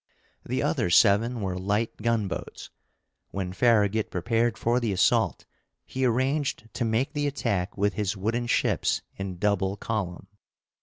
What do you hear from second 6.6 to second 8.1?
to make the attack with